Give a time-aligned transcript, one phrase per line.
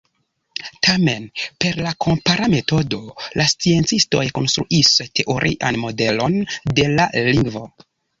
[0.85, 1.25] Tamen,
[1.65, 2.99] per la kompara metodo
[3.41, 4.89] la sciencistoj konstruis
[5.21, 6.39] teorian modelon
[6.81, 7.63] de la lingvo.